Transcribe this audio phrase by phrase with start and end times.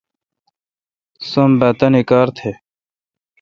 [1.29, 2.49] سم بھا تانی کار تھ۔